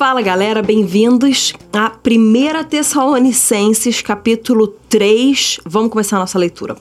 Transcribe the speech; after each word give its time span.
Fala 0.00 0.22
galera, 0.22 0.62
bem-vindos 0.62 1.52
a 1.74 1.92
1 1.92 2.64
Tessalonicenses, 2.70 4.00
capítulo 4.00 4.66
3. 4.90 5.60
Vamos 5.64 5.92
começar 5.92 6.16
a 6.16 6.20
nossa 6.20 6.36
leitura. 6.36 6.76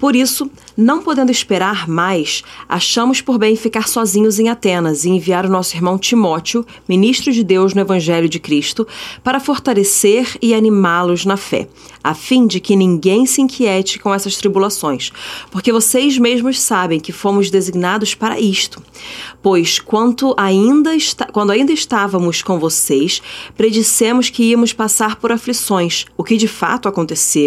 Por 0.00 0.16
isso, 0.16 0.50
não 0.76 1.00
podendo 1.00 1.30
esperar 1.30 1.88
mais, 1.88 2.42
achamos 2.68 3.20
por 3.20 3.38
bem 3.38 3.54
ficar 3.54 3.86
sozinhos 3.86 4.40
em 4.40 4.48
Atenas 4.48 5.04
e 5.04 5.10
enviar 5.10 5.46
o 5.46 5.48
nosso 5.48 5.76
irmão 5.76 5.96
Timóteo, 5.96 6.66
ministro 6.88 7.32
de 7.32 7.44
Deus 7.44 7.72
no 7.72 7.80
Evangelho 7.80 8.28
de 8.28 8.40
Cristo, 8.40 8.86
para 9.22 9.38
fortalecer 9.38 10.36
e 10.42 10.52
animá-los 10.52 11.24
na 11.24 11.36
fé, 11.36 11.68
a 12.02 12.12
fim 12.12 12.44
de 12.44 12.58
que 12.58 12.74
ninguém 12.74 13.24
se 13.24 13.40
inquiete 13.40 14.00
com 14.00 14.12
essas 14.12 14.36
tribulações, 14.36 15.12
porque 15.52 15.70
vocês 15.70 16.18
mesmos 16.18 16.60
sabem 16.60 16.98
que 16.98 17.12
fomos 17.12 17.50
designados 17.50 18.16
para 18.16 18.40
isto. 18.40 18.82
Pois 19.40 19.78
quanto 19.78 20.34
ainda 20.36 20.90
quando 21.32 21.52
ainda 21.52 21.72
estávamos 21.72 22.42
com 22.42 22.58
vocês, 22.58 23.22
predissemos 23.56 24.28
que 24.28 24.42
íamos 24.42 24.72
passar 24.72 25.16
por 25.16 25.30
aflições, 25.30 26.06
o 26.16 26.24
que 26.24 26.36
de 26.36 26.48
fato 26.48 26.88
aconteceu 26.88 27.43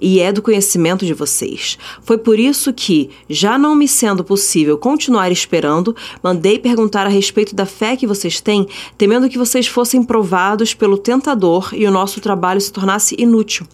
e 0.00 0.20
é 0.20 0.32
do 0.32 0.42
conhecimento 0.42 1.04
de 1.04 1.14
vocês. 1.14 1.78
Foi 2.02 2.18
por 2.18 2.38
isso 2.38 2.72
que, 2.72 3.10
já 3.28 3.58
não 3.58 3.74
me 3.74 3.86
sendo 3.86 4.24
possível 4.24 4.78
continuar 4.78 5.30
esperando, 5.30 5.94
mandei 6.22 6.58
perguntar 6.58 7.06
a 7.06 7.10
respeito 7.10 7.54
da 7.54 7.66
fé 7.66 7.96
que 7.96 8.06
vocês 8.06 8.40
têm, 8.40 8.66
temendo 8.96 9.28
que 9.28 9.38
vocês 9.38 9.66
fossem 9.66 10.02
provados 10.02 10.74
pelo 10.74 10.98
tentador 10.98 11.70
e 11.72 11.86
o 11.86 11.90
nosso 11.90 12.20
trabalho 12.20 12.60
se 12.60 12.72
tornasse 12.72 13.14
inútil. 13.18 13.66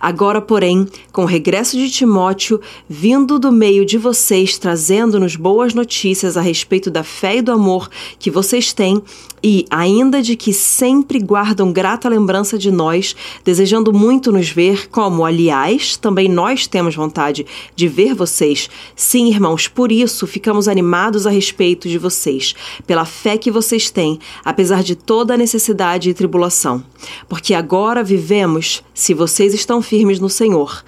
Agora, 0.00 0.40
porém, 0.40 0.86
com 1.12 1.22
o 1.22 1.26
regresso 1.26 1.76
de 1.76 1.90
Timóteo, 1.90 2.60
vindo 2.88 3.38
do 3.38 3.50
meio 3.50 3.84
de 3.84 3.98
vocês, 3.98 4.58
trazendo-nos 4.58 5.36
boas 5.36 5.74
notícias 5.74 6.36
a 6.36 6.40
respeito 6.40 6.90
da 6.90 7.02
fé 7.02 7.36
e 7.38 7.42
do 7.42 7.52
amor 7.52 7.88
que 8.18 8.30
vocês 8.30 8.72
têm, 8.72 9.02
e 9.42 9.64
ainda 9.70 10.20
de 10.20 10.34
que 10.34 10.52
sempre 10.52 11.20
guardam 11.20 11.72
grata 11.72 12.08
lembrança 12.08 12.58
de 12.58 12.70
nós, 12.70 13.14
desejando 13.44 13.92
muito 13.92 14.32
nos 14.32 14.48
ver, 14.48 14.88
como, 14.88 15.15
aliás, 15.24 15.96
também 15.96 16.28
nós 16.28 16.66
temos 16.66 16.94
vontade 16.94 17.46
de 17.74 17.88
ver 17.88 18.14
vocês. 18.14 18.68
Sim, 18.94 19.28
irmãos, 19.28 19.68
por 19.68 19.90
isso 19.90 20.26
ficamos 20.26 20.68
animados 20.68 21.26
a 21.26 21.30
respeito 21.30 21.88
de 21.88 21.98
vocês, 21.98 22.54
pela 22.86 23.04
fé 23.04 23.36
que 23.38 23.50
vocês 23.50 23.90
têm, 23.90 24.18
apesar 24.44 24.82
de 24.82 24.94
toda 24.94 25.34
a 25.34 25.36
necessidade 25.36 26.10
e 26.10 26.14
tribulação. 26.14 26.82
Porque 27.28 27.54
agora 27.54 28.02
vivemos, 28.02 28.82
se 28.92 29.14
vocês 29.14 29.54
estão 29.54 29.80
firmes 29.80 30.20
no 30.20 30.28
Senhor. 30.28 30.84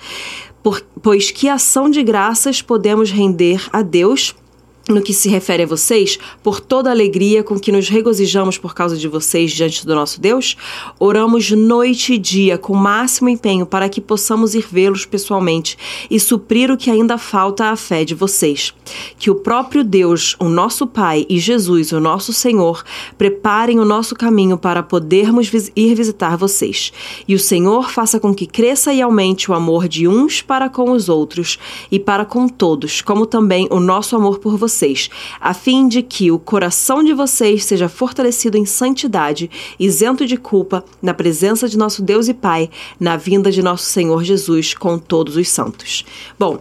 Por, 0.62 0.84
pois 1.03 1.31
que 1.31 1.49
ação 1.49 1.89
de 1.89 2.03
graças 2.03 2.61
podemos 2.61 3.11
render 3.11 3.69
a 3.73 3.83
Deus 3.83 4.34
no 4.89 5.03
que 5.03 5.12
se 5.12 5.28
refere 5.28 5.64
a 5.64 5.67
vocês, 5.67 6.19
por 6.42 6.61
toda 6.61 6.89
a 6.89 6.92
alegria 6.92 7.42
com 7.42 7.58
que 7.58 7.70
nos 7.70 7.89
regozijamos 7.89 8.56
por 8.56 8.75
causa 8.75 8.97
de 8.97 9.06
vocês 9.06 9.50
diante 9.53 9.86
do 9.86 9.94
nosso 9.94 10.20
Deus, 10.20 10.56
oramos 10.98 11.50
noite 11.50 12.14
e 12.14 12.19
dia 12.19 12.56
com 12.56 12.75
máximo 12.75 13.28
empenho 13.28 13.66
para 13.66 13.89
que 13.89 14.00
possamos 14.00 14.55
ir 14.55 14.66
vê-los 14.70 15.05
pessoalmente 15.05 15.77
e 16.11 16.19
suprir 16.19 16.70
o 16.70 16.77
que 16.77 16.91
ainda 16.91 17.19
falta 17.19 17.66
à 17.66 17.77
fé 17.77 18.03
de 18.05 18.14
vocês. 18.14 18.72
Que 19.19 19.31
o 19.31 19.34
próprio 19.34 19.84
Deus, 19.84 20.34
o 20.39 20.48
nosso 20.48 20.86
Pai 20.86 21.27
e 21.28 21.39
Jesus, 21.39 21.92
o 21.92 22.00
nosso 22.00 22.33
Senhor, 22.33 22.83
preparem 23.19 23.78
o 23.78 23.84
nosso 23.84 24.14
caminho 24.14 24.56
para 24.56 24.83
podermos 24.83 25.50
ir 25.77 25.94
visitar 25.94 26.36
vocês. 26.36 26.92
E 27.27 27.34
o 27.34 27.39
Senhor 27.39 27.91
faça 27.91 28.19
com 28.19 28.34
que 28.34 28.47
cresça 28.47 28.92
e 28.92 29.03
aumente 29.03 29.50
o 29.50 29.55
amor 29.55 29.86
de 29.86 30.09
uns 30.09 30.41
para 30.41 30.70
com 30.70 30.92
os 30.92 31.11
outros 31.11 31.59
e 31.91 31.98
para 31.98 32.25
com 32.25 32.48
todos, 32.48 33.03
como 33.03 33.27
também 33.27 33.69
o 33.70 33.78
nosso 33.78 34.16
amor 34.16 34.39
por 34.39 34.56
vocês 34.56 34.78
vocês, 34.79 35.11
a 35.41 35.53
fim 35.53 35.89
de 35.89 36.03
que 36.03 36.31
o 36.31 36.39
coração 36.39 37.03
de 37.03 37.12
vocês 37.12 37.65
seja 37.65 37.89
fortalecido 37.89 38.57
em 38.57 38.65
santidade, 38.65 39.51
isento 39.79 40.25
de 40.25 40.37
culpa, 40.37 40.84
na 41.03 41.12
presença 41.12 41.69
de 41.69 41.77
nosso 41.77 42.01
Deus 42.01 42.29
e 42.29 42.34
Pai, 42.34 42.71
na 43.00 43.16
vinda 43.16 43.50
de 43.50 43.61
nosso 43.61 43.87
Senhor 43.87 44.22
Jesus 44.22 44.75
com 44.75 44.97
todos 44.99 45.37
os 45.37 45.49
santos. 45.49 46.05
Bom, 46.39 46.61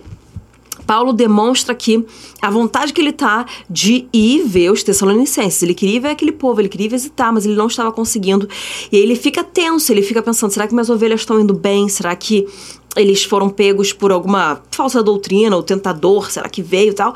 Paulo 0.88 1.12
demonstra 1.12 1.74
aqui 1.74 2.04
a 2.42 2.50
vontade 2.50 2.94
que 2.94 3.02
ele 3.02 3.12
tá 3.12 3.46
de 3.70 4.08
ir 4.14 4.44
ver 4.46 4.72
os 4.72 4.82
Tessalonicenses. 4.82 5.62
Ele 5.62 5.74
queria 5.74 6.00
ver 6.00 6.10
aquele 6.10 6.32
povo, 6.32 6.62
ele 6.62 6.70
queria 6.70 6.90
visitar, 6.90 7.32
mas 7.32 7.46
ele 7.46 7.56
não 7.56 7.68
estava 7.68 7.92
conseguindo. 7.92 8.48
E 8.92 8.96
aí 8.96 9.04
ele 9.04 9.16
fica 9.16 9.44
tenso, 9.44 9.92
ele 9.92 10.02
fica 10.02 10.24
pensando: 10.24 10.52
será 10.52 10.66
que 10.66 10.74
minhas 10.74 10.90
ovelhas 10.90 11.20
estão 11.20 11.40
indo 11.40 11.54
bem? 11.54 11.90
Será 11.90 12.16
que 12.16 12.48
eles 12.96 13.24
foram 13.24 13.50
pegos 13.50 13.94
por 13.94 14.12
alguma 14.12 14.62
falsa 14.72 15.04
doutrina, 15.04 15.56
o 15.56 15.62
tentador, 15.62 16.32
será 16.32 16.50
que 16.50 16.64
veio 16.64 16.90
e 16.90 16.94
tal. 16.94 17.14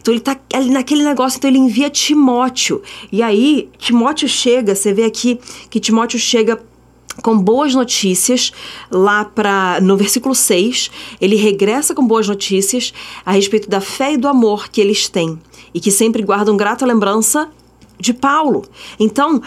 Então 0.00 0.14
ele 0.14 0.20
tá 0.20 0.38
ali 0.52 0.70
naquele 0.70 1.02
negócio, 1.02 1.38
então 1.38 1.50
ele 1.50 1.58
envia 1.58 1.90
Timóteo. 1.90 2.80
E 3.10 3.20
aí, 3.20 3.68
Timóteo 3.78 4.28
chega, 4.28 4.74
você 4.76 4.92
vê 4.92 5.04
aqui 5.04 5.40
que 5.68 5.80
Timóteo 5.80 6.20
chega 6.20 6.62
com 7.22 7.38
boas 7.38 7.74
notícias 7.74 8.52
lá 8.90 9.24
para 9.24 9.80
no 9.80 9.96
versículo 9.96 10.34
6, 10.34 10.90
ele 11.20 11.36
regressa 11.36 11.94
com 11.94 12.06
boas 12.06 12.28
notícias 12.28 12.92
a 13.24 13.32
respeito 13.32 13.68
da 13.68 13.80
fé 13.80 14.14
e 14.14 14.16
do 14.16 14.28
amor 14.28 14.68
que 14.68 14.80
eles 14.80 15.08
têm 15.08 15.38
e 15.72 15.80
que 15.80 15.90
sempre 15.90 16.22
guardam 16.22 16.56
grata 16.56 16.86
lembrança 16.86 17.50
de 17.98 18.12
Paulo. 18.12 18.64
Então, 18.98 19.40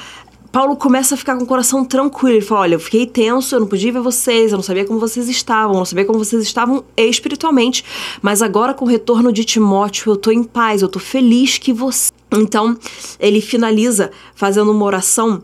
Paulo 0.52 0.76
começa 0.76 1.16
a 1.16 1.18
ficar 1.18 1.38
com 1.38 1.44
o 1.44 1.48
coração 1.48 1.86
tranquilo. 1.86 2.38
Ele 2.38 2.46
fala: 2.46 2.62
Olha, 2.62 2.76
eu 2.76 2.80
fiquei 2.80 3.06
tenso, 3.06 3.56
eu 3.56 3.60
não 3.60 3.68
podia 3.68 3.92
ver 3.92 4.02
vocês, 4.02 4.52
eu 4.52 4.58
não 4.58 4.64
sabia 4.64 4.86
como 4.86 5.00
vocês 5.00 5.30
estavam, 5.30 5.74
eu 5.74 5.80
não 5.80 5.86
sabia 5.86 6.06
como 6.06 6.18
vocês 6.18 6.42
estavam 6.42 6.84
espiritualmente. 6.96 7.84
Mas 8.22 8.42
agora, 8.42 8.74
com 8.74 8.86
o 8.86 8.88
retorno 8.88 9.32
de 9.32 9.44
Timóteo, 9.44 10.14
eu 10.14 10.18
tô 10.18 10.32
em 10.32 10.44
paz, 10.44 10.82
eu 10.82 10.88
tô 10.88 11.00
feliz 11.00 11.58
que 11.58 11.74
você. 11.74 12.12
Então, 12.32 12.78
ele 13.20 13.40
finaliza 13.40 14.12
fazendo 14.36 14.72
uma 14.72 14.86
oração 14.86 15.44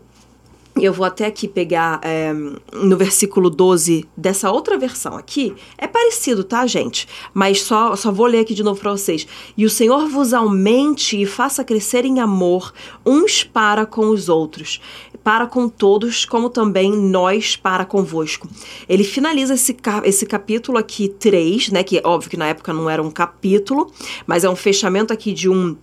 eu 0.76 0.92
vou 0.92 1.06
até 1.06 1.26
aqui 1.26 1.46
pegar 1.46 2.00
é, 2.02 2.32
no 2.72 2.96
versículo 2.96 3.48
12 3.48 4.08
dessa 4.16 4.50
outra 4.50 4.76
versão 4.76 5.16
aqui. 5.16 5.54
É 5.78 5.86
parecido, 5.86 6.42
tá, 6.42 6.66
gente? 6.66 7.06
Mas 7.32 7.62
só, 7.62 7.94
só 7.94 8.10
vou 8.10 8.26
ler 8.26 8.40
aqui 8.40 8.54
de 8.54 8.62
novo 8.64 8.80
para 8.80 8.90
vocês. 8.90 9.26
E 9.56 9.64
o 9.64 9.70
Senhor 9.70 10.08
vos 10.08 10.32
aumente 10.32 11.20
e 11.20 11.26
faça 11.26 11.62
crescer 11.62 12.04
em 12.04 12.18
amor 12.18 12.72
uns 13.06 13.44
para 13.44 13.86
com 13.86 14.08
os 14.08 14.28
outros, 14.28 14.80
para 15.22 15.46
com 15.46 15.68
todos, 15.68 16.24
como 16.24 16.50
também 16.50 16.90
nós 16.90 17.54
para 17.54 17.84
convosco. 17.84 18.48
Ele 18.88 19.04
finaliza 19.04 19.54
esse, 19.54 19.76
esse 20.02 20.26
capítulo 20.26 20.76
aqui 20.76 21.08
3, 21.08 21.70
né? 21.70 21.84
Que 21.84 22.00
óbvio 22.04 22.30
que 22.30 22.36
na 22.36 22.48
época 22.48 22.72
não 22.72 22.90
era 22.90 23.02
um 23.02 23.10
capítulo, 23.10 23.92
mas 24.26 24.42
é 24.42 24.50
um 24.50 24.56
fechamento 24.56 25.12
aqui 25.12 25.32
de 25.32 25.48
um 25.48 25.76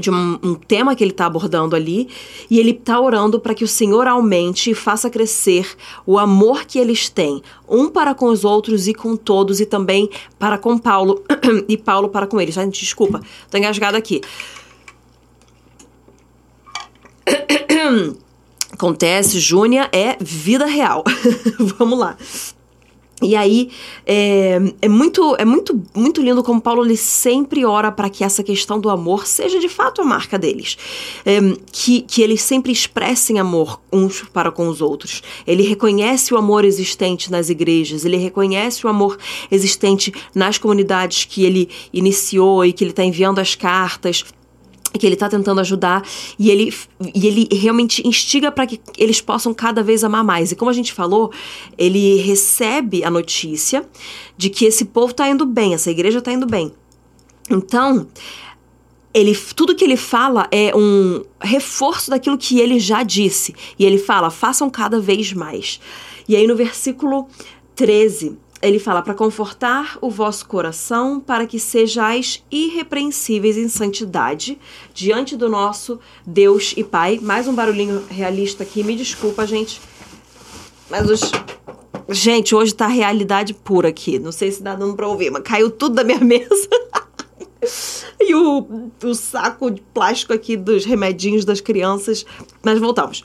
de 0.00 0.10
um, 0.10 0.38
um, 0.42 0.54
tema 0.54 0.94
que 0.96 1.04
ele 1.04 1.10
está 1.10 1.26
abordando 1.26 1.76
ali, 1.76 2.08
e 2.50 2.58
ele 2.58 2.70
está 2.70 3.00
orando 3.00 3.38
para 3.38 3.54
que 3.54 3.64
o 3.64 3.68
Senhor 3.68 4.06
aumente 4.06 4.70
e 4.70 4.74
faça 4.74 5.10
crescer 5.10 5.76
o 6.06 6.18
amor 6.18 6.64
que 6.64 6.78
eles 6.78 7.08
têm, 7.08 7.42
um 7.68 7.88
para 7.88 8.14
com 8.14 8.26
os 8.26 8.44
outros 8.44 8.88
e 8.88 8.94
com 8.94 9.16
todos, 9.16 9.60
e 9.60 9.66
também 9.66 10.08
para 10.38 10.56
com 10.58 10.78
Paulo, 10.78 11.22
e 11.68 11.76
Paulo 11.76 12.08
para 12.08 12.26
com 12.26 12.40
eles. 12.40 12.54
Gente, 12.54 12.80
desculpa, 12.80 13.20
tô 13.50 13.58
engasgada 13.58 13.98
aqui. 13.98 14.20
Acontece, 18.72 19.38
Júnia, 19.38 19.88
é 19.92 20.16
vida 20.18 20.64
real. 20.64 21.04
Vamos 21.78 21.98
lá. 21.98 22.16
E 23.22 23.36
aí 23.36 23.70
é, 24.04 24.60
é, 24.82 24.88
muito 24.88 25.36
é 25.38 25.44
muito 25.44 25.80
muito 25.94 26.20
lindo 26.20 26.42
como 26.42 26.60
Paulo 26.60 26.84
ele 26.84 26.96
sempre 26.96 27.64
ora 27.64 27.92
para 27.92 28.10
que 28.10 28.24
essa 28.24 28.42
questão 28.42 28.80
do 28.80 28.90
amor 28.90 29.26
seja 29.26 29.60
de 29.60 29.68
fato 29.68 30.02
a 30.02 30.04
marca 30.04 30.38
deles, 30.38 30.76
é, 31.24 31.38
que, 31.70 32.02
que 32.02 32.22
eles 32.22 32.42
sempre 32.42 32.72
expressem 32.72 33.38
amor 33.38 33.80
uns 33.92 34.22
para 34.32 34.50
com 34.50 34.68
os 34.68 34.80
outros. 34.80 35.22
Ele 35.46 35.62
reconhece 35.62 36.34
o 36.34 36.36
amor 36.36 36.64
existente 36.64 37.30
nas 37.30 37.48
igrejas, 37.48 38.04
ele 38.04 38.16
reconhece 38.16 38.86
o 38.86 38.88
amor 38.88 39.16
existente 39.50 40.12
nas 40.34 40.58
comunidades 40.58 41.24
que 41.24 41.44
ele 41.44 41.68
iniciou 41.92 42.64
e 42.64 42.72
que 42.72 42.82
ele 42.82 42.90
está 42.90 43.04
enviando 43.04 43.38
as 43.38 43.54
cartas 43.54 44.24
que 44.98 45.06
ele 45.06 45.14
está 45.14 45.28
tentando 45.28 45.60
ajudar 45.60 46.02
e 46.38 46.50
ele, 46.50 46.74
e 47.14 47.26
ele 47.26 47.48
realmente 47.52 48.06
instiga 48.06 48.52
para 48.52 48.66
que 48.66 48.80
eles 48.96 49.20
possam 49.20 49.54
cada 49.54 49.82
vez 49.82 50.04
amar 50.04 50.24
mais. 50.24 50.52
E 50.52 50.56
como 50.56 50.70
a 50.70 50.74
gente 50.74 50.92
falou, 50.92 51.32
ele 51.78 52.16
recebe 52.16 53.04
a 53.04 53.10
notícia 53.10 53.86
de 54.36 54.50
que 54.50 54.64
esse 54.64 54.84
povo 54.84 55.12
está 55.12 55.28
indo 55.28 55.46
bem, 55.46 55.74
essa 55.74 55.90
igreja 55.90 56.18
está 56.18 56.32
indo 56.32 56.46
bem. 56.46 56.72
Então, 57.50 58.06
ele, 59.14 59.36
tudo 59.54 59.74
que 59.74 59.84
ele 59.84 59.96
fala 59.96 60.48
é 60.50 60.74
um 60.74 61.22
reforço 61.40 62.10
daquilo 62.10 62.38
que 62.38 62.58
ele 62.58 62.78
já 62.78 63.02
disse. 63.02 63.54
E 63.78 63.84
ele 63.84 63.98
fala: 63.98 64.30
façam 64.30 64.70
cada 64.70 65.00
vez 65.00 65.32
mais. 65.32 65.80
E 66.28 66.36
aí 66.36 66.46
no 66.46 66.56
versículo 66.56 67.28
13, 67.74 68.38
ele 68.62 68.78
fala 68.78 69.02
para 69.02 69.12
confortar 69.12 69.98
o 70.00 70.08
vosso 70.08 70.46
coração, 70.46 71.18
para 71.18 71.46
que 71.46 71.58
sejais 71.58 72.44
irrepreensíveis 72.50 73.58
em 73.58 73.68
santidade 73.68 74.56
diante 74.94 75.36
do 75.36 75.48
nosso 75.48 75.98
Deus 76.24 76.72
e 76.76 76.84
Pai. 76.84 77.18
Mais 77.20 77.48
um 77.48 77.54
barulhinho 77.54 78.04
realista 78.08 78.62
aqui, 78.62 78.84
me 78.84 78.94
desculpa, 78.94 79.44
gente. 79.46 79.80
Mas 80.88 81.10
os 81.10 81.32
Gente, 82.08 82.54
hoje 82.54 82.74
tá 82.74 82.86
realidade 82.86 83.54
pura 83.54 83.88
aqui. 83.88 84.18
Não 84.18 84.32
sei 84.32 84.50
se 84.52 84.62
dá 84.62 84.74
dando 84.74 84.94
pra 84.94 85.08
ouvir, 85.08 85.30
mas 85.30 85.42
caiu 85.42 85.70
tudo 85.70 85.94
da 85.94 86.04
minha 86.04 86.20
mesa. 86.22 86.68
e 88.20 88.34
o, 88.34 88.90
o 89.02 89.14
saco 89.14 89.70
de 89.70 89.80
plástico 89.94 90.32
aqui 90.32 90.56
dos 90.56 90.84
remedinhos 90.84 91.44
das 91.44 91.60
crianças. 91.60 92.26
Mas 92.62 92.78
voltamos. 92.78 93.24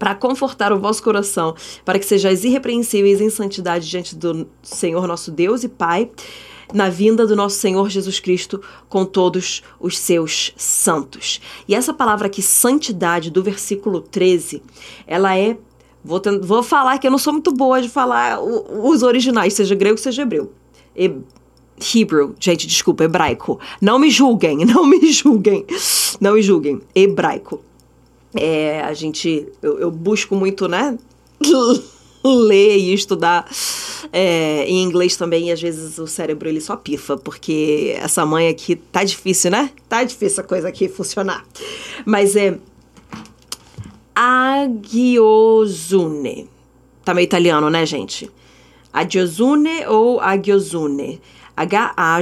Para 0.00 0.14
confortar 0.14 0.72
o 0.72 0.80
vosso 0.80 1.02
coração, 1.02 1.54
para 1.84 1.98
que 1.98 2.06
sejais 2.06 2.42
irrepreensíveis 2.42 3.20
em 3.20 3.28
santidade 3.28 3.86
diante 3.86 4.16
do 4.16 4.48
Senhor 4.62 5.06
nosso 5.06 5.30
Deus 5.30 5.62
e 5.62 5.68
Pai, 5.68 6.10
na 6.72 6.88
vinda 6.88 7.26
do 7.26 7.36
nosso 7.36 7.56
Senhor 7.56 7.90
Jesus 7.90 8.18
Cristo 8.18 8.62
com 8.88 9.04
todos 9.04 9.62
os 9.78 9.98
seus 9.98 10.54
santos. 10.56 11.38
E 11.68 11.74
essa 11.74 11.92
palavra 11.92 12.28
aqui, 12.28 12.40
santidade, 12.40 13.30
do 13.30 13.42
versículo 13.42 14.00
13, 14.00 14.62
ela 15.06 15.36
é. 15.36 15.58
Vou, 16.02 16.18
vou 16.40 16.62
falar 16.62 16.96
que 16.96 17.06
eu 17.06 17.10
não 17.10 17.18
sou 17.18 17.34
muito 17.34 17.52
boa 17.52 17.82
de 17.82 17.88
falar 17.90 18.40
os 18.40 19.02
originais, 19.02 19.52
seja 19.52 19.74
grego, 19.74 19.98
seja 19.98 20.22
hebreu. 20.22 20.50
E, 20.96 21.14
Hebrew, 21.94 22.34
gente, 22.40 22.66
desculpa, 22.66 23.04
hebraico. 23.04 23.60
Não 23.82 23.98
me 23.98 24.10
julguem, 24.10 24.64
não 24.64 24.86
me 24.86 25.12
julguem. 25.12 25.66
Não 26.18 26.34
me 26.34 26.42
julguem. 26.42 26.80
Hebraico. 26.94 27.62
É, 28.34 28.80
a 28.80 28.92
gente. 28.94 29.48
Eu, 29.62 29.78
eu 29.78 29.90
busco 29.90 30.34
muito, 30.34 30.68
né? 30.68 30.96
ler 32.22 32.76
e 32.76 32.92
estudar 32.92 33.50
é, 34.12 34.64
em 34.66 34.82
inglês 34.82 35.16
também, 35.16 35.48
e 35.48 35.52
às 35.52 35.60
vezes 35.60 35.98
o 35.98 36.06
cérebro 36.06 36.48
ele 36.48 36.60
só 36.60 36.76
pifa, 36.76 37.16
porque 37.16 37.96
essa 37.98 38.26
mãe 38.26 38.46
aqui 38.48 38.76
tá 38.76 39.02
difícil, 39.04 39.50
né? 39.50 39.70
Tá 39.88 40.04
difícil 40.04 40.42
a 40.42 40.46
coisa 40.46 40.68
aqui 40.68 40.86
funcionar. 40.88 41.44
Mas 42.04 42.36
é. 42.36 42.58
Agiosune. 44.14 45.18
Tá 47.04 47.14
meio 47.14 47.24
italiano, 47.24 47.70
né, 47.70 47.86
gente? 47.86 48.30
Agiosune 48.92 49.86
ou 49.86 50.20
Agiosune? 50.20 51.20
H-A-G-I-O-S-U-N-E. 51.56 52.12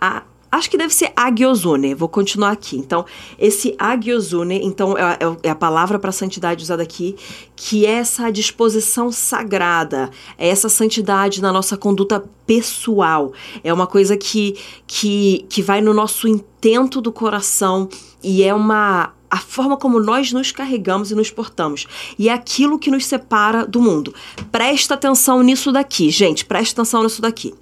A 0.00 0.22
Acho 0.52 0.68
que 0.68 0.76
deve 0.76 0.92
ser 0.92 1.12
agiozune. 1.14 1.94
Vou 1.94 2.08
continuar 2.08 2.50
aqui. 2.50 2.76
Então, 2.76 3.04
esse 3.38 3.74
agiozune, 3.78 4.60
então, 4.64 4.98
é, 4.98 5.12
é, 5.12 5.36
é 5.44 5.50
a 5.50 5.54
palavra 5.54 5.98
para 5.98 6.10
santidade 6.10 6.62
usada 6.62 6.82
aqui, 6.82 7.14
que 7.54 7.86
é 7.86 7.92
essa 7.92 8.30
disposição 8.30 9.12
sagrada, 9.12 10.10
é 10.36 10.48
essa 10.48 10.68
santidade 10.68 11.40
na 11.40 11.52
nossa 11.52 11.76
conduta 11.76 12.24
pessoal. 12.46 13.32
É 13.62 13.72
uma 13.72 13.86
coisa 13.86 14.16
que, 14.16 14.58
que, 14.86 15.46
que 15.48 15.62
vai 15.62 15.80
no 15.80 15.94
nosso 15.94 16.26
intento 16.26 17.00
do 17.00 17.12
coração 17.12 17.88
e 18.22 18.42
é 18.42 18.52
uma 18.52 19.12
a 19.30 19.38
forma 19.38 19.76
como 19.76 20.00
nós 20.00 20.32
nos 20.32 20.50
carregamos 20.50 21.10
e 21.10 21.14
nos 21.14 21.30
portamos. 21.30 21.86
E 22.18 22.28
é 22.28 22.32
aquilo 22.32 22.78
que 22.78 22.90
nos 22.90 23.06
separa 23.06 23.64
do 23.64 23.80
mundo. 23.80 24.12
Presta 24.50 24.94
atenção 24.94 25.42
nisso 25.42 25.70
daqui, 25.70 26.10
gente. 26.10 26.44
Presta 26.44 26.80
atenção 26.80 27.04
nisso 27.04 27.22
daqui. 27.22 27.54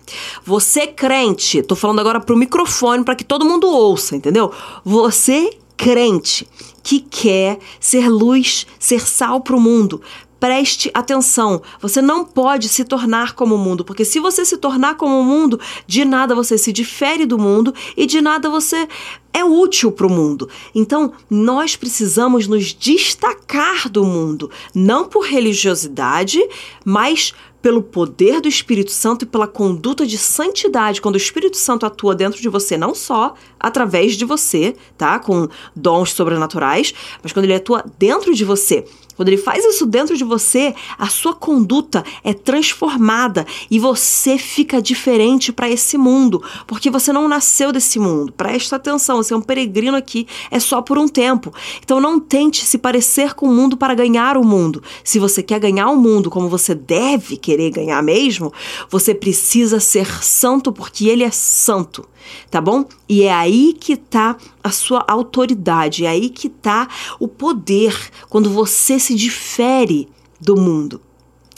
Você 0.45 0.87
crente, 0.87 1.63
tô 1.63 1.77
falando 1.77 2.01
agora 2.01 2.21
pro 2.21 2.37
microfone 2.37 3.05
para 3.05 3.15
que 3.15 3.25
todo 3.25 3.45
mundo 3.45 3.69
ouça, 3.69 4.17
entendeu? 4.17 4.51
Você 4.85 5.59
crente 5.77 6.49
que 6.83 7.01
quer 7.01 7.59
ser 7.79 8.09
luz, 8.09 8.67
ser 8.79 9.07
sal 9.07 9.41
para 9.43 9.55
o 9.55 9.61
mundo, 9.61 10.01
Preste 10.41 10.89
atenção, 10.95 11.61
você 11.81 12.01
não 12.01 12.25
pode 12.25 12.69
se 12.69 12.85
tornar 12.85 13.35
como 13.35 13.57
o 13.57 13.59
mundo, 13.59 13.85
porque 13.85 14.05
se 14.05 14.21
você 14.21 14.45
se 14.45 14.57
tornar 14.57 14.97
como 14.97 15.19
o 15.19 15.25
mundo, 15.25 15.59
de 15.85 16.05
nada 16.05 16.33
você 16.35 16.57
se 16.57 16.73
difere 16.73 17.27
do 17.27 17.37
mundo 17.37 17.75
e 17.97 18.07
de 18.07 18.21
nada 18.21 18.49
você 18.49 18.87
é 19.33 19.45
útil 19.45 19.91
para 19.91 20.07
o 20.07 20.11
mundo. 20.11 20.49
Então, 20.73 21.13
nós 21.29 21.75
precisamos 21.75 22.47
nos 22.47 22.73
destacar 22.73 23.89
do 23.89 24.05
mundo, 24.05 24.49
não 24.73 25.09
por 25.09 25.25
religiosidade, 25.25 26.41
mas 26.85 27.35
pelo 27.61 27.83
poder 27.83 28.41
do 28.41 28.49
Espírito 28.49 28.93
Santo 28.93 29.25
e 29.25 29.27
pela 29.27 29.49
conduta 29.49 30.07
de 30.07 30.17
santidade, 30.17 31.01
quando 31.01 31.17
o 31.17 31.19
Espírito 31.19 31.57
Santo 31.57 31.85
atua 31.85 32.15
dentro 32.15 32.41
de 32.41 32.49
você, 32.49 32.77
não 32.77 32.95
só 32.95 33.35
através 33.59 34.15
de 34.15 34.25
você, 34.25 34.77
tá? 34.97 35.19
Com 35.19 35.49
dons 35.75 36.13
sobrenaturais, 36.13 36.95
mas 37.23 37.33
quando 37.33 37.45
ele 37.47 37.55
atua 37.55 37.85
dentro 37.99 38.33
de 38.33 38.45
você 38.45 38.85
quando 39.19 39.31
ele 39.31 39.37
faz 39.37 39.65
isso 39.65 39.85
dentro 39.85 40.17
de 40.17 40.23
você, 40.23 40.73
a 40.97 41.09
sua 41.09 41.35
conduta 41.35 42.05
é 42.23 42.33
transformada 42.33 43.45
e 43.69 43.77
você 43.77 44.39
fica 44.39 44.81
diferente 44.81 45.53
para 45.53 45.69
esse 45.69 45.99
mundo, 45.99 46.41
porque 46.69 46.89
você 46.89 47.13
não 47.13 47.27
nasceu 47.27 47.73
desse 47.73 47.99
mundo. 47.99 48.33
Presta 48.33 48.77
atenção, 48.77 49.17
você 49.17 49.35
é 49.35 49.37
um 49.37 49.43
peregrino 49.43 49.97
aqui, 49.97 50.25
é 50.53 50.61
só 50.61 50.81
por 50.81 50.97
um 50.99 51.09
tempo. 51.09 51.53
Então 51.83 52.01
não 52.01 52.21
tente 52.21 52.65
se 52.65 52.79
parecer 52.79 53.35
com 53.35 53.49
o 53.49 53.53
mundo 53.53 53.77
para 53.77 53.93
ganhar 53.93 54.37
o 54.37 54.45
mundo. 54.45 54.81
Se 55.03 55.19
você 55.19 55.43
quer 55.43 55.59
ganhar 55.59 55.89
o 55.89 55.97
mundo 55.97 56.31
como 56.31 56.49
você 56.49 56.73
deve 56.73 57.37
querer 57.37 57.73
ganhar 57.73 58.01
mesmo, 58.01 58.53
você 58.89 59.13
precisa 59.13 59.81
ser 59.81 60.07
santo 60.23 60.73
porque 60.73 61.09
ele 61.09 61.25
é 61.25 61.31
santo 61.33 62.07
tá 62.51 62.61
bom? 62.61 62.85
E 63.09 63.23
é 63.23 63.33
aí 63.33 63.75
que 63.79 63.97
tá 63.97 64.37
a 64.63 64.71
sua 64.71 65.05
autoridade, 65.09 66.05
é 66.05 66.09
aí 66.09 66.29
que 66.29 66.49
tá 66.49 66.89
o 67.19 67.29
poder 67.29 67.97
quando 68.29 68.51
você 68.51 68.99
se 68.99 69.15
difere 69.15 70.09
do 70.41 70.57
mundo 70.57 71.01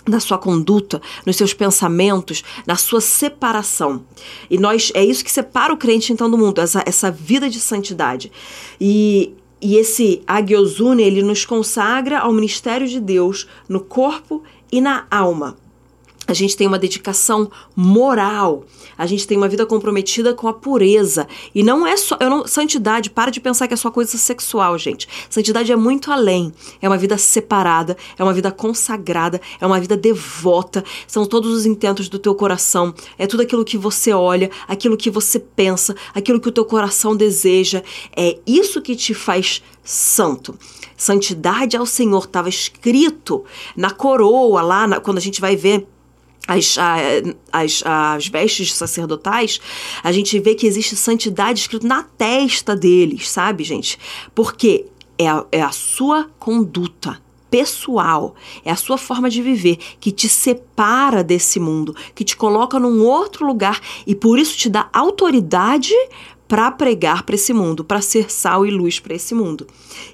na 0.07 0.19
sua 0.19 0.39
conduta, 0.39 1.01
nos 1.25 1.37
seus 1.37 1.55
pensamentos, 1.55 2.43
na 2.67 2.75
sua 2.75 3.01
separação. 3.01 4.05
E 4.49 4.59
nós 4.59 4.91
é 4.95 5.05
isso 5.05 5.25
que 5.25 5.31
separa 5.31 5.73
o 5.73 5.77
crente 5.77 6.13
então 6.13 6.29
do 6.29 6.39
mundo, 6.39 6.61
essa, 6.61 6.83
essa 6.87 7.11
vida 7.11 7.49
de 7.49 7.61
santidade. 7.61 8.33
E 8.81 9.35
e 9.63 9.77
esse 9.77 10.23
agiosune, 10.27 11.03
ele 11.03 11.23
nos 11.23 11.45
consagra 11.45 12.21
ao 12.21 12.33
ministério 12.33 12.89
de 12.89 12.99
Deus 12.99 13.47
no 13.69 13.79
corpo 13.79 14.43
e 14.73 14.81
na 14.81 15.07
alma 15.11 15.59
a 16.33 16.35
gente 16.35 16.57
tem 16.57 16.67
uma 16.67 16.79
dedicação 16.79 17.51
moral, 17.75 18.65
a 18.97 19.07
gente 19.07 19.27
tem 19.27 19.37
uma 19.37 19.49
vida 19.49 19.67
comprometida 19.67 20.35
com 20.35 20.49
a 20.49 20.53
pureza. 20.53 21.27
E 21.55 21.63
não 21.63 21.87
é 21.87 21.97
só. 21.97 22.17
Não, 22.21 22.47
santidade, 22.47 23.11
para 23.11 23.31
de 23.31 23.41
pensar 23.41 23.67
que 23.67 23.75
é 23.75 23.77
só 23.77 23.91
coisa 23.91 24.17
sexual, 24.17 24.77
gente. 24.79 25.09
Santidade 25.29 25.73
é 25.73 25.77
muito 25.77 26.13
além. 26.13 26.53
É 26.81 26.89
uma 26.89 26.99
vida 26.99 27.17
separada, 27.19 27.97
é 28.19 28.23
uma 28.23 28.33
vida 28.33 28.53
consagrada, 28.53 29.41
é 29.61 29.67
uma 29.67 29.81
vida 29.81 29.97
devota. 29.97 30.85
São 31.07 31.27
todos 31.27 31.53
os 31.53 31.67
intentos 31.67 32.09
do 32.09 32.19
teu 32.19 32.35
coração. 32.35 32.95
É 33.19 33.27
tudo 33.27 33.43
aquilo 33.43 33.65
que 33.65 33.79
você 33.79 34.13
olha, 34.13 34.51
aquilo 34.69 34.97
que 34.97 35.11
você 35.11 35.39
pensa, 35.39 35.95
aquilo 36.15 36.41
que 36.41 36.49
o 36.49 36.53
teu 36.53 36.65
coração 36.65 37.17
deseja. 37.17 37.83
É 38.17 38.39
isso 38.47 38.83
que 38.83 38.95
te 38.95 39.15
faz 39.15 39.63
santo. 39.83 40.55
Santidade 40.97 41.77
ao 41.77 41.87
Senhor 41.87 42.25
estava 42.25 42.49
escrito 42.49 43.45
na 43.75 43.91
coroa 43.91 44.61
lá, 44.61 44.87
na, 44.87 45.01
quando 45.01 45.19
a 45.19 45.23
gente 45.23 45.41
vai 45.41 45.57
ver 45.57 45.87
as, 46.51 46.77
as, 47.53 47.83
as 47.85 48.27
vestes 48.27 48.75
sacerdotais, 48.75 49.61
a 50.03 50.11
gente 50.11 50.37
vê 50.41 50.57
que 50.57 50.67
existe 50.67 50.97
santidade 50.97 51.61
escrito 51.61 51.87
na 51.87 52.03
testa 52.03 52.75
deles, 52.75 53.29
sabe, 53.29 53.63
gente? 53.63 53.97
Porque 54.35 54.87
é 55.17 55.29
a, 55.29 55.45
é 55.53 55.63
a 55.63 55.71
sua 55.71 56.29
conduta 56.41 57.21
pessoal, 57.49 58.35
é 58.65 58.71
a 58.71 58.77
sua 58.77 58.99
forma 58.99 59.31
de 59.31 59.41
viver 59.43 59.77
que 60.01 60.11
te 60.11 60.29
separa 60.29 61.23
desse 61.23 61.61
mundo, 61.61 61.95
que 62.15 62.25
te 62.25 62.37
coloca 62.37 62.81
num 62.81 63.05
outro 63.05 63.47
lugar 63.47 63.81
e 64.05 64.15
por 64.15 64.37
isso 64.37 64.57
te 64.57 64.69
dá 64.69 64.89
autoridade 64.93 65.95
para 66.51 66.69
pregar 66.73 67.23
para 67.23 67.37
esse 67.37 67.53
mundo, 67.53 67.85
para 67.85 68.01
ser 68.01 68.29
sal 68.29 68.67
e 68.67 68.73
luz 68.73 68.99
para 68.99 69.15
esse 69.15 69.33
mundo. 69.37 69.69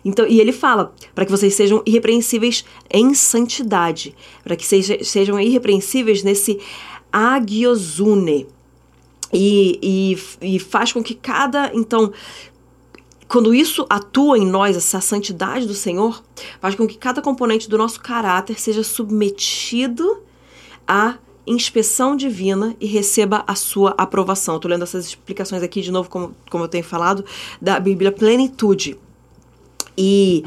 Então, 0.05 0.26
e 0.28 0.38
ele 0.38 0.52
fala 0.52 0.95
para 1.14 1.25
que 1.25 1.31
vocês 1.31 1.55
sejam 1.55 1.83
irrepreensíveis 1.87 2.62
em 2.90 3.14
santidade, 3.14 4.14
para 4.45 4.55
que 4.55 4.66
seja, 4.66 5.02
sejam 5.02 5.40
irrepreensíveis 5.40 6.23
nesse 6.23 6.61
agiosune. 7.11 8.47
E, 9.33 9.78
e, 10.43 10.57
e 10.57 10.59
faz 10.59 10.93
com 10.93 11.02
que 11.02 11.14
cada, 11.14 11.73
então, 11.75 12.12
quando 13.26 13.55
isso 13.55 13.87
atua 13.88 14.37
em 14.37 14.47
nós, 14.47 14.76
essa 14.76 15.00
santidade 15.00 15.66
do 15.66 15.75
Senhor, 15.75 16.23
faz 16.61 16.75
com 16.75 16.87
que 16.87 16.99
cada 16.99 17.23
componente 17.23 17.66
do 17.66 17.78
nosso 17.78 17.99
caráter 17.99 18.61
seja 18.61 18.83
submetido 18.85 20.23
a 20.87 21.16
inspeção 21.47 22.17
divina 22.17 22.75
e 22.81 22.87
receba 22.87 23.45
a 23.47 23.55
sua 23.55 23.95
aprovação. 23.97 24.57
Estou 24.57 24.71
lendo 24.71 24.83
essas 24.83 25.07
explicações 25.07 25.62
aqui 25.62 25.81
de 25.81 25.93
novo, 25.93 26.09
como, 26.11 26.35
como 26.50 26.65
eu 26.65 26.69
tenho 26.69 26.85
falado, 26.85 27.25
da 27.61 27.79
Bíblia 27.79 28.11
Plenitude. 28.11 28.99
E 29.97 30.45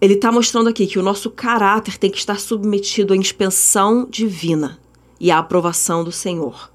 ele 0.00 0.14
está 0.14 0.30
mostrando 0.30 0.68
aqui 0.68 0.86
que 0.86 0.98
o 0.98 1.02
nosso 1.02 1.30
caráter 1.30 1.96
tem 1.96 2.10
que 2.10 2.18
estar 2.18 2.38
submetido 2.38 3.12
à 3.12 3.16
inspeção 3.16 4.06
divina 4.08 4.78
e 5.18 5.30
à 5.30 5.38
aprovação 5.38 6.04
do 6.04 6.12
Senhor. 6.12 6.70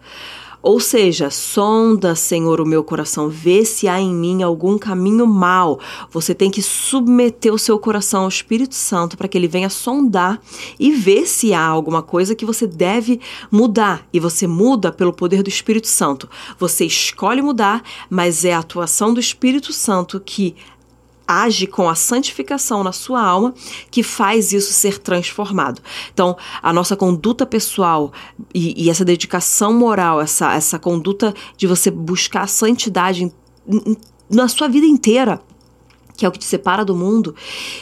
Ou 0.67 0.81
seja, 0.81 1.29
sonda, 1.29 2.13
Senhor, 2.13 2.59
o 2.59 2.65
meu 2.65 2.83
coração, 2.83 3.29
vê 3.29 3.63
se 3.63 3.87
há 3.87 4.01
em 4.01 4.13
mim 4.13 4.43
algum 4.43 4.77
caminho 4.77 5.25
mal. 5.25 5.79
Você 6.11 6.35
tem 6.35 6.51
que 6.51 6.61
submeter 6.61 7.53
o 7.53 7.57
seu 7.57 7.79
coração 7.79 8.23
ao 8.23 8.27
Espírito 8.27 8.75
Santo 8.75 9.15
para 9.15 9.29
que 9.29 9.37
ele 9.37 9.47
venha 9.47 9.69
sondar 9.69 10.41
e 10.77 10.91
ver 10.91 11.25
se 11.25 11.53
há 11.53 11.65
alguma 11.65 12.03
coisa 12.03 12.35
que 12.35 12.45
você 12.45 12.67
deve 12.67 13.21
mudar. 13.49 14.05
E 14.11 14.19
você 14.19 14.45
muda 14.45 14.91
pelo 14.91 15.13
poder 15.13 15.41
do 15.41 15.47
Espírito 15.47 15.87
Santo. 15.87 16.29
Você 16.59 16.83
escolhe 16.83 17.41
mudar, 17.41 17.81
mas 18.09 18.43
é 18.43 18.53
a 18.53 18.59
atuação 18.59 19.13
do 19.13 19.21
Espírito 19.21 19.71
Santo 19.71 20.19
que 20.19 20.53
age 21.27 21.67
com 21.67 21.89
a 21.89 21.95
santificação 21.95 22.83
na 22.83 22.91
sua 22.91 23.21
alma 23.21 23.53
que 23.91 24.01
faz 24.01 24.53
isso 24.53 24.71
ser 24.71 24.97
transformado. 24.99 25.81
Então, 26.13 26.37
a 26.61 26.71
nossa 26.71 26.95
conduta 26.95 27.45
pessoal 27.45 28.13
e, 28.53 28.85
e 28.85 28.89
essa 28.89 29.03
dedicação 29.03 29.73
moral, 29.73 30.21
essa, 30.21 30.53
essa 30.53 30.79
conduta 30.79 31.33
de 31.57 31.67
você 31.67 31.91
buscar 31.91 32.43
a 32.43 32.47
santidade 32.47 33.23
em, 33.23 33.31
em, 33.67 33.97
na 34.29 34.47
sua 34.47 34.67
vida 34.67 34.85
inteira 34.85 35.41
que 36.17 36.25
é 36.25 36.27
o 36.27 36.31
que 36.31 36.39
te 36.39 36.45
separa 36.45 36.83
do 36.83 36.95
mundo, 36.95 37.35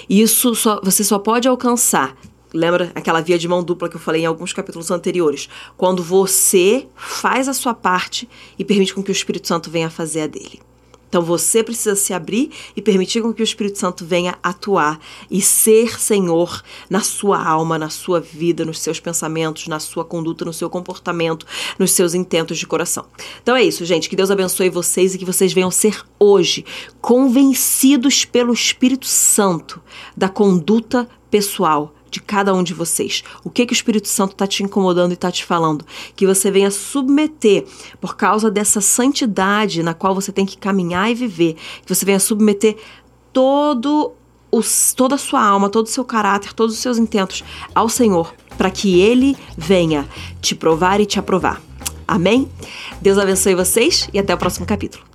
isso 0.09 0.53
só, 0.53 0.81
você 0.83 1.05
só 1.05 1.17
pode 1.17 1.47
alcançar. 1.47 2.17
Lembra 2.53 2.91
aquela 2.93 3.21
via 3.21 3.37
de 3.37 3.47
mão 3.47 3.63
dupla 3.63 3.89
que 3.89 3.95
eu 3.95 3.99
falei 3.99 4.21
em 4.21 4.25
alguns 4.25 4.53
capítulos 4.53 4.91
anteriores? 4.91 5.49
Quando 5.77 6.03
você 6.03 6.87
faz 6.95 7.47
a 7.47 7.53
sua 7.53 7.73
parte 7.73 8.29
e 8.59 8.63
permite 8.63 8.93
com 8.93 9.01
que 9.01 9.09
o 9.09 9.13
Espírito 9.13 9.47
Santo 9.47 9.71
venha 9.71 9.89
fazer 9.89 10.21
a 10.21 10.27
dele. 10.27 10.59
Então 11.07 11.21
você 11.21 11.63
precisa 11.63 11.95
se 11.95 12.13
abrir 12.13 12.51
e 12.75 12.81
permitir 12.81 13.21
com 13.21 13.33
que 13.33 13.41
o 13.41 13.43
Espírito 13.43 13.77
Santo 13.77 14.05
venha 14.05 14.37
atuar 14.43 14.99
e 15.29 15.41
ser 15.41 15.99
Senhor 15.99 16.61
na 16.89 17.01
sua 17.01 17.41
alma, 17.43 17.77
na 17.77 17.89
sua 17.89 18.19
vida, 18.19 18.65
nos 18.65 18.79
seus 18.79 18.99
pensamentos, 18.99 19.67
na 19.67 19.79
sua 19.79 20.03
conduta, 20.03 20.45
no 20.45 20.53
seu 20.53 20.69
comportamento, 20.69 21.45
nos 21.79 21.91
seus 21.91 22.13
intentos 22.13 22.57
de 22.57 22.67
coração. 22.67 23.05
Então 23.41 23.55
é 23.55 23.63
isso, 23.63 23.85
gente. 23.85 24.09
Que 24.09 24.15
Deus 24.15 24.31
abençoe 24.31 24.69
vocês 24.69 25.15
e 25.15 25.17
que 25.17 25.25
vocês 25.25 25.53
venham 25.53 25.71
ser 25.71 26.03
hoje 26.19 26.65
convencidos 27.01 28.25
pelo 28.25 28.53
Espírito 28.53 29.05
Santo 29.05 29.81
da 30.15 30.29
conduta 30.29 31.07
pessoal 31.29 31.93
de 32.15 32.21
cada 32.21 32.53
um 32.53 32.63
de 32.63 32.73
vocês. 32.73 33.23
O 33.43 33.49
que 33.49 33.65
que 33.65 33.73
o 33.73 33.75
Espírito 33.75 34.07
Santo 34.07 34.31
está 34.31 34.47
te 34.47 34.63
incomodando 34.63 35.11
e 35.11 35.15
está 35.15 35.29
te 35.29 35.43
falando? 35.43 35.85
Que 36.15 36.25
você 36.25 36.49
venha 36.49 36.71
submeter, 36.71 37.65
por 37.99 38.15
causa 38.15 38.49
dessa 38.49 38.79
santidade 38.79 39.83
na 39.83 39.93
qual 39.93 40.15
você 40.15 40.31
tem 40.31 40.45
que 40.45 40.57
caminhar 40.57 41.11
e 41.11 41.13
viver, 41.13 41.57
que 41.85 41.93
você 41.93 42.05
venha 42.05 42.19
submeter 42.19 42.77
todo 43.33 44.13
os, 44.49 44.93
toda 44.93 45.15
a 45.15 45.17
sua 45.17 45.43
alma, 45.43 45.69
todo 45.69 45.87
o 45.87 45.89
seu 45.89 46.05
caráter, 46.05 46.53
todos 46.53 46.75
os 46.75 46.81
seus 46.81 46.97
intentos 46.97 47.43
ao 47.73 47.89
Senhor, 47.89 48.33
para 48.57 48.71
que 48.71 49.01
Ele 49.01 49.35
venha 49.57 50.07
te 50.41 50.55
provar 50.55 51.01
e 51.01 51.05
te 51.05 51.19
aprovar. 51.19 51.61
Amém? 52.07 52.49
Deus 53.01 53.17
abençoe 53.17 53.55
vocês 53.55 54.07
e 54.13 54.19
até 54.19 54.33
o 54.33 54.37
próximo 54.37 54.65
capítulo. 54.65 55.14